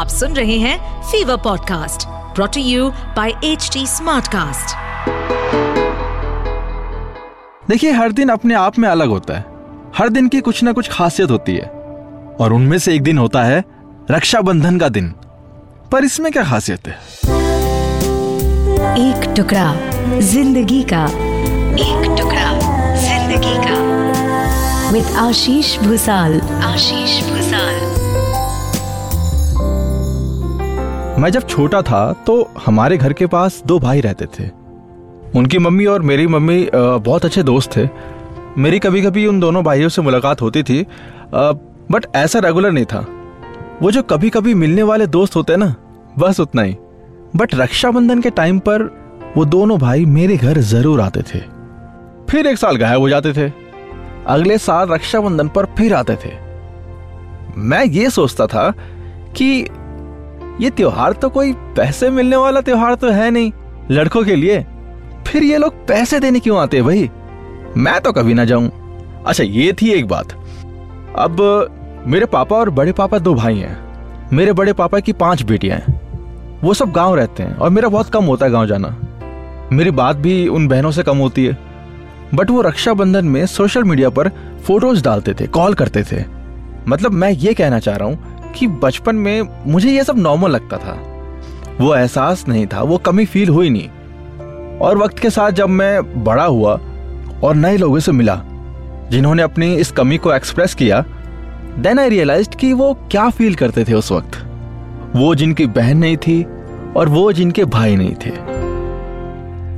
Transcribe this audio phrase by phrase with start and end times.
[0.00, 4.74] आप सुन रहे हैं Fever podcast brought you by H Smartcast.
[7.68, 9.44] देखिए हर दिन अपने आप में अलग होता है।
[9.98, 11.66] हर दिन की कुछ ना कुछ खासियत होती है।
[12.40, 13.64] और उनमें से एक दिन होता है
[14.10, 15.08] रक्षाबंधन का दिन।
[15.92, 16.98] पर इसमें क्या खासियत है?
[18.98, 19.74] एक टुकड़ा
[20.20, 21.04] ज़िंदगी का।
[21.84, 22.58] एक टुकड़ा
[22.96, 27.99] ज़िंदगी का। विद आशीष भूसाल आशीष भूसाल
[31.20, 32.34] मैं जब छोटा था तो
[32.66, 34.44] हमारे घर के पास दो भाई रहते थे।
[35.38, 37.88] उनकी मम्मी और मेरी मम्मी बहुत अच्छे दोस्त थे।
[38.58, 40.86] मेरी कभी कभी उन दोनों भाइयों से मुलाकात होती थी
[41.34, 43.00] बट ऐसा रेगुलर नहीं था।
[43.82, 45.74] वो जो कभी कभी मिलने वाले दोस्त होते ना,
[46.18, 46.76] बस उतना ही।
[47.36, 48.82] बट रक्षाबंधन के टाइम पर
[49.36, 51.40] वो दोनों भाई मेरे घर ज़रूर आते थे।
[52.30, 53.50] फिर एक साल गायब हो जाते थे।
[54.28, 56.32] अगले साल रक्षाबंधन पर फिर आते थे।
[57.58, 58.70] मैं ये सोचता था
[59.36, 59.66] कि
[60.60, 63.52] ये त्योहार तो कोई पैसे मिलने वाला त्योहार तो है नहीं।
[63.90, 64.64] लड़कों के लिए
[65.26, 67.10] फिर ये लोग पैसे देने क्यों आते हैं भाई?
[67.76, 68.70] मैं तो कभी ना जाऊँ।
[69.26, 70.32] अच्छा ये थी एक बात।
[71.16, 75.78] अब मेरे पापा और बड़े पापा दो भाई हैं। मेरे बड़े पापा की पाँच बेटियाँ
[75.78, 76.00] हैं।
[76.62, 78.96] वो सब गाँव रहते हैं और मेरा बहुत कम होता है गाँव जाना।
[79.72, 81.58] मेरी बात भी उन बहनों से कम होती है।
[82.34, 84.28] बट वो रक्षाबंधन में सोशल मीडिया पर
[84.66, 86.24] फ़ोटोज़ डालते थे, कॉल करते थे।
[86.88, 90.76] मतलब मैं ये कहना चाह रहा हूँ कि बचपन में मुझे यह सब नॉर्मल लगता
[90.76, 90.98] था।
[91.80, 93.88] वो एहसास नहीं था, वो कमी फील हुई नहीं।
[94.78, 96.80] और वक्त के साथ जब मैं बड़ा हुआ
[97.44, 98.42] और नए लोगों से मिला,
[99.10, 101.04] जिन्होंने अपनी इस कमी को एक्सप्रेस किया
[101.78, 104.46] देन आई रियलाइज़ कि वो क्या फील करते थे उस वक्त।
[105.16, 106.46] वो जिनकी बहन नहीं थी
[106.96, 108.30] और वो जिनके भाई नहीं थे।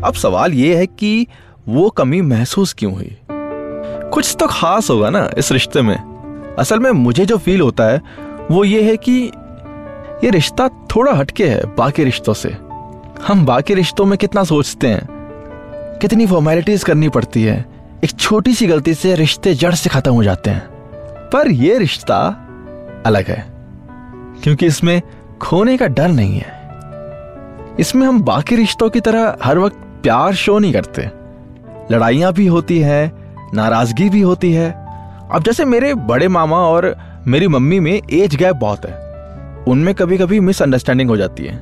[0.07, 1.27] अब सवाल ये है कि
[1.69, 3.17] वो कमी महसूस क्यों हुई?
[4.13, 6.13] कुछ तो खास होगा ना इस रिश्ते में।
[6.59, 8.03] असल में मुझे जो फील होता है
[8.51, 9.33] वो ये है कि
[10.25, 12.49] ये रिश्ता थोड़ा हटके है बाकी रिश्तों से।
[13.27, 15.09] हम बाकी रिश्तों में कितना सोचते हैं।
[16.01, 17.67] कितनी फॉर्मेलिटीज करनी पड़ती है।
[18.05, 20.67] एक छोटी सी गलती से रिश्ते जड़ से खत्म हो जाते हैं।
[21.33, 22.47] पर यह रिश्ता
[23.07, 23.47] अलग है।
[24.43, 25.03] क्योंकि इसमें
[25.41, 26.63] खोने का डर नहीं है।
[27.81, 31.11] इसमें हम बाकी रिश्तों की तरह हर वक्त प्यार शो नहीं करते।
[31.95, 33.13] लड़ाइयाँ भी होती है,
[33.55, 34.71] नाराज़गी भी होती है।
[35.33, 38.95] अब जैसे मेरे बड़े मामा और मेरी मम्मी में एज गैप बहुत है।
[39.69, 41.57] उनमें कभी कभी मिसअंडरस्टैंडिंग हो जाती है।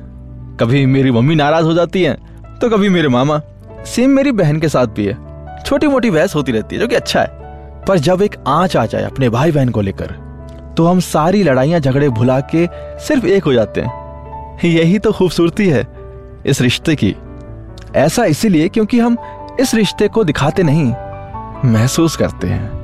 [0.59, 2.13] कभी मेरी मम्मी नाराज़ हो जाती है
[2.61, 3.39] तो कभी मेरे मामा।
[3.85, 5.17] सेम मेरी बहन के साथ भी है।
[5.65, 7.29] छोटी मोटी बहस होती रहती है, जो कि अच्छा है।
[7.87, 10.05] पर जब एक आँच आ जाए अपने भाई बहन को लेकर
[10.77, 12.67] तो हम सारी लड़ाइयाँ झगड़े भुला के
[12.99, 15.87] सिर्फ़ एक हो जाते हैं। यही तो खूबसूरती है
[16.45, 17.15] इस रिश्ते की।
[17.95, 19.17] ऐसा इसीलिए क्योंकि हम
[19.59, 20.93] इस रिश्ते को दिखाते नहीं,
[21.65, 22.80] महसूस करते हैं।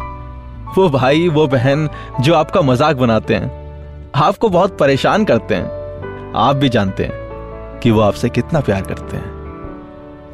[0.78, 1.90] वो भाई, वो बहन
[2.22, 3.68] जो आपका मज़ाक बनाते हैं,
[4.16, 9.18] आपको बहुत परेशान करते हैं। आप भी जानते हैं कि वो आपसे कितना प्यार करते
[9.18, 9.36] हैं।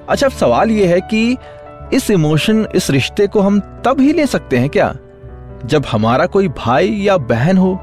[0.09, 1.37] अच्छा अब सवाल यह है कि
[1.93, 4.95] इस इमोशन, इस रिश्ते को हम तब ही ले सकते हैं क्या?
[5.65, 7.79] जब हमारा कोई भाई या बहन हो,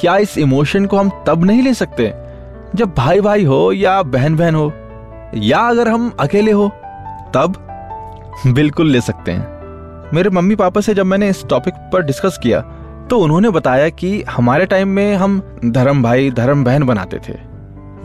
[0.00, 2.12] क्या इस इमोशन को हम तब नहीं ले सकते?
[2.74, 4.72] जब भाई भाई हो या बहन बहन हो,
[5.34, 6.68] या अगर हम अकेले हो,
[7.34, 7.56] तब
[8.46, 9.61] बिल्कुल ले सकते हैं।
[10.14, 12.60] मेरे मम्मी पापा से जब मैंने इस टॉपिक पर डिस्कस किया
[13.10, 17.38] तो उन्होंने बताया कि हमारे टाइम में हम धर्म भाई, धर्म बहन बनाते थे।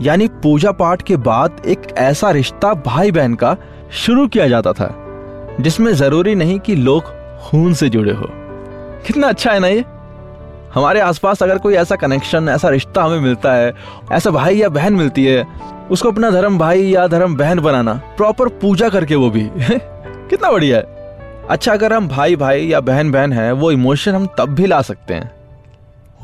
[0.00, 3.56] यानी पूजा पाठ के बाद एक ऐसा रिश्ता भाई बहन का
[3.92, 4.94] शुरू किया जाता था,
[5.60, 7.04] जिसमें ज़रूरी नहीं कि लोग
[7.38, 8.26] खून से जुड़े हो।
[9.06, 9.84] कितना अच्छा है ना ये?
[10.74, 13.74] हमारे आसपास अगर कोई ऐसा कनेक्शन ऐसा रिश्ता हमें मिलता है,
[14.12, 15.46] ऐसा भाई या बहन मिलती है,
[15.90, 19.50] उसको अपना धर्म भाई या धर्म बहन बनाना प्रॉपर पूजा करके वो भी,
[20.30, 20.97] कितना बढ़िया है।
[21.50, 24.82] अच्छा अगर हम भाई भाई या बहन बहन हैं, वो इमोशन हम तब भी ला
[24.82, 25.30] सकते हैं।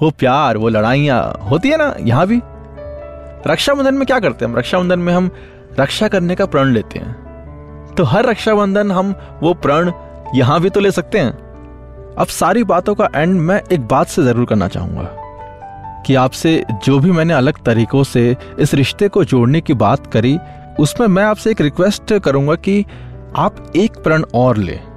[0.03, 2.41] वो प्यार, वो लड़ाइयाँ, होती है ना, यहाँ भी।
[3.47, 4.59] रक्षाबंधन में क्या करते हैं हम?
[4.59, 5.31] रक्षाबंधन में हम
[5.81, 9.93] रक्षा करने का प्रण लेते हैं। तो हर रक्षाबंधन हम वो प्रण
[10.35, 11.33] यहाँ भी तो ले सकते हैं।
[12.15, 16.99] अब सारी बातों का एंड मैं एक बात से ज़रूर करना चाहूँगा कि आपसे जो
[16.99, 20.39] भी मैंने अलग तरीकों से इस रिश्ते को जोड़ने की बात करी,
[20.81, 22.85] उसमें मैं आपसे एक रिक्वेस्ट करूँगा कि
[23.37, 24.94] आप एक प्रण और लें।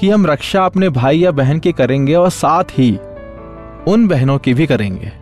[0.00, 2.90] कि हम रक्षा अपने भाई या बहन की करेंगे और साथ ही
[3.88, 5.12] उन बहनों की भी करेंगे,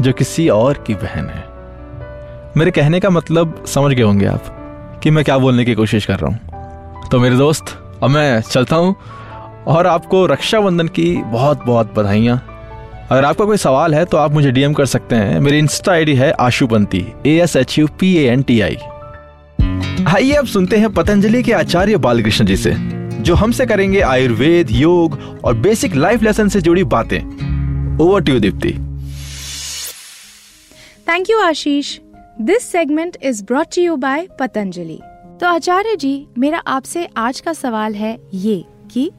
[0.00, 1.42] जो किसी और की बहन है।
[2.56, 6.18] मेरे कहने का मतलब समझ गए होंगे आप कि मैं क्या बोलने की कोशिश कर
[6.18, 8.94] रहा हूँ। तो मेरे दोस्त, अब मैं चलता हूँ
[9.66, 12.42] और आपको रक्षाबंधन की बहुत बहुत बधाइयाँ।
[13.10, 16.14] अगर आपका कोई सवाल है तो आप मुझे डीएम कर सकते हैं। मेरी इंस्टा आईडी
[16.14, 18.76] है Ashupanti A S H U P A N T I
[20.06, 22.70] आइए अब सुनते हैं पतंजलि के आचार्य बालकृष्ण जी से।
[23.20, 28.72] जो हमसे करेंगे आयुर्वेद, योग और बेसिक लाइफ लेसन से जुड़ी बातें। Over to Deepti
[31.08, 31.98] thank you Ashish
[32.40, 34.98] this segment is brought you by Patanjali
[35.40, 39.10] तो आचार्य जी, मेरा आपसे आज का सवाल है ये कि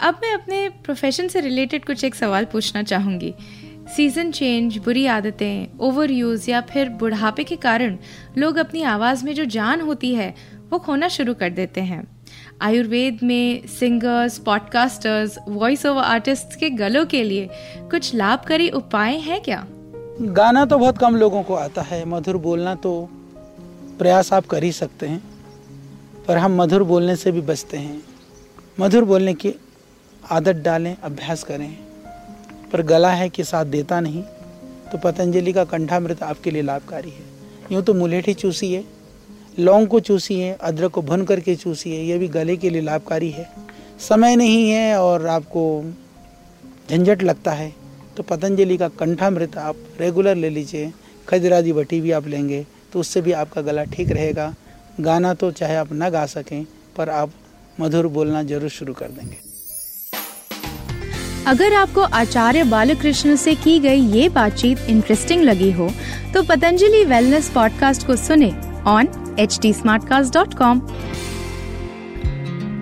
[0.00, 3.34] अब मैं अपने प्रोफेशन से रिलेटेड कुछ एक सवाल पूछना चाहूँगी।
[3.96, 7.96] सीज़न चेंज बुरी आदतें ओवर यूज़ या फिर बुढ़ापे के कारण
[8.38, 10.34] लोग अपनी आवाज़ में जो जान होती है,
[10.70, 12.02] वो खोना शुरू कर देते हैं।
[12.60, 17.48] आयुर्वेद में singers podcasters voice over artist के गलों के लिए
[17.90, 19.64] कुछ लाभकारी उपाय हैं क्या?
[20.20, 22.92] गाना तो बहुत कम लोगों को आता है। मधुर बोलना तो
[23.98, 25.22] प्रयास आप कर ही सकते हैं,
[26.28, 28.02] पर हम मधुर बोलने से भी बचते हैं।
[28.80, 29.54] मधुर बोलने की
[30.22, 31.76] आदत डालें, अभ्यास करें,
[32.72, 34.22] पर गला है कि साथ देता नहीं
[34.92, 37.32] तो पतंजलि का कंठामृत आपके लिए लाभकारी है।
[37.72, 38.84] यूँ तो मुलेठी चूसी है
[39.58, 42.82] लौंग को चूसी है, अदरक को भुन करके चूसी है, ये भी गले के लिए
[42.82, 43.48] लाभकारी है।
[44.00, 45.84] समय नहीं है और आपको
[46.90, 47.72] झंझट लगता है
[48.16, 50.92] तो पतंजलि का कंठामृत आप रेगुलर ले लीजिए
[51.28, 54.52] खजरादी बटी भी आप लेंगे तो उससे भी आपका गला ठीक रहेगा।
[55.00, 56.64] गाना तो चाहे आप ना गा सकें,
[56.96, 57.32] पर आप
[57.78, 59.36] मधुर बोलना ज़रूर शुरू कर देंगे।
[61.46, 65.90] अगर आपको आचार्य बालकृष्ण से की गई ये बातचीत इंटरेस्टिंग लगी हो
[66.34, 68.52] तो पतंजलि वेलनेस पॉडकास्ट को सुने
[68.86, 69.08] ऑन
[69.40, 69.72] टी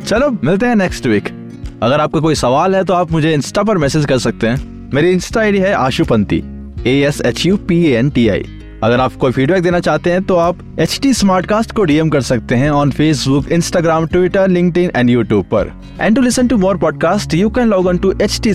[0.06, 1.50] चलो, मिलते हैं नेक्स्ट वीक
[1.82, 5.10] अगर आपका कोई सवाल है तो आप मुझे इंस्टा पर मैसेज कर सकते हैं। मेरी
[5.10, 6.42] इंस्टा आईडी है Ashupanti
[6.86, 8.44] A S H U P N T I
[8.84, 12.08] अगर आप कोई फीडबैक देना चाहते हैं तो आप एच टी स्मार्ट कास्ट को डीएम
[12.08, 15.72] कर सकते हैं on Facebook Instagram Twitter link and YouTube पर.
[16.00, 18.54] And to listen to more podcast you can log on to H T